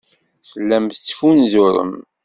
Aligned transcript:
Tellam 0.49 0.85
tettfunzurem. 0.87 1.93